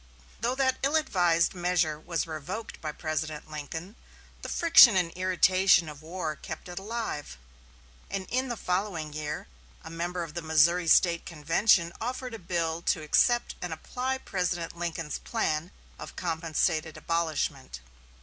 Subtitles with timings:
[0.39, 3.95] Though that ill advised measure was revoked by President Lincoln,
[4.41, 7.37] the friction and irritation of war kept it alive,
[8.09, 9.45] and in the following year
[9.83, 14.75] a member of the Missouri State convention offered a bill to accept and apply President
[14.75, 15.69] Lincoln's plan
[15.99, 17.79] of compensated abolishment.